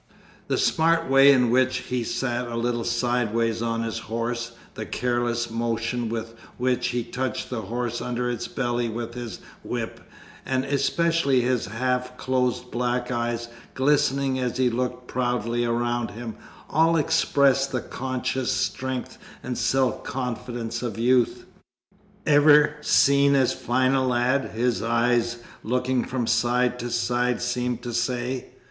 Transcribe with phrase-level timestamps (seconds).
[0.47, 5.51] The smart way in which he sat a little sideways on his horse, the careless
[5.51, 9.99] motion with which he touched the horse under its belly with his whip,
[10.43, 16.35] and especially his half closed black eyes, glistening as he looked proudly around him,
[16.67, 21.45] all expressed the conscious strength and self confidence of youth.
[22.25, 27.93] 'Ever seen as fine a lad?' his eyes, looking from side to side, seemed to
[27.93, 28.47] say.